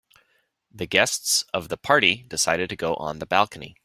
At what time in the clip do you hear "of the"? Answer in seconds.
1.53-1.77